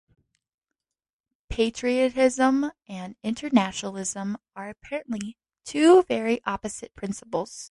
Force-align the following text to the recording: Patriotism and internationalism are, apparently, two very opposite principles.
Patriotism 1.49 2.71
and 2.89 3.15
internationalism 3.23 4.35
are, 4.55 4.67
apparently, 4.69 5.37
two 5.65 6.01
very 6.07 6.41
opposite 6.45 6.95
principles. 6.95 7.59